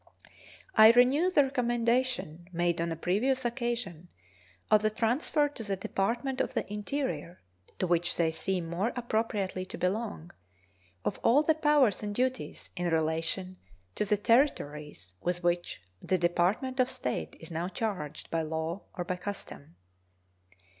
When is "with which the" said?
15.21-16.17